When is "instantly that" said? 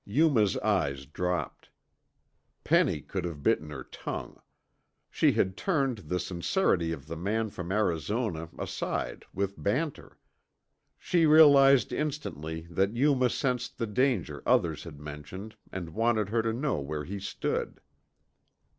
11.93-12.95